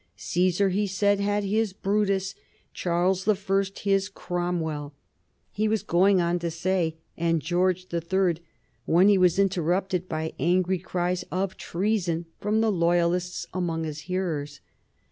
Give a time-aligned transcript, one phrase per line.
[0.15, 2.33] "Caesar," he said, "had his Brutus,
[2.73, 4.95] Charles the First his Cromwell."
[5.51, 8.39] He was going on to say "and George the Third,"
[8.85, 14.59] when he was interrupted by angry cries of "Treason!" from the loyalists among his hearers.